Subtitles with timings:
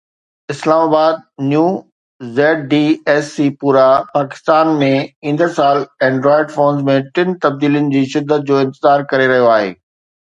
[0.51, 1.65] اسلام آبادNew
[2.39, 3.83] ZDSCpura
[4.15, 5.77] پاڪستان ايندڙ سال
[6.09, 9.73] اينڊرائيڊ فونز ۾ ٽن تبديلين جو شدت سان انتظار ڪري رهيو آهي